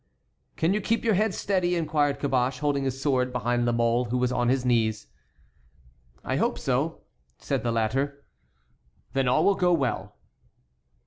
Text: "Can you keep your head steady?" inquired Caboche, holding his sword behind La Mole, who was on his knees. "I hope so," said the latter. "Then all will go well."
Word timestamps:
"Can 0.55 0.73
you 0.73 0.81
keep 0.81 1.05
your 1.05 1.13
head 1.13 1.31
steady?" 1.31 1.75
inquired 1.75 2.17
Caboche, 2.19 2.57
holding 2.57 2.85
his 2.85 2.99
sword 2.99 3.31
behind 3.31 3.67
La 3.67 3.71
Mole, 3.71 4.05
who 4.05 4.17
was 4.17 4.31
on 4.31 4.49
his 4.49 4.65
knees. 4.65 5.05
"I 6.23 6.37
hope 6.37 6.57
so," 6.57 7.01
said 7.37 7.61
the 7.61 7.71
latter. 7.71 8.25
"Then 9.13 9.27
all 9.27 9.45
will 9.45 9.53
go 9.53 9.71
well." 9.73 10.15